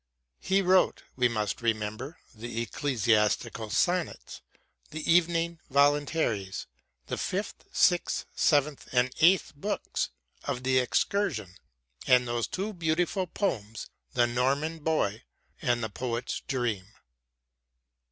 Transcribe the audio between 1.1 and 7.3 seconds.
we must remember, the Ecclesiastical Sonnets, the Evening Voluntaries, the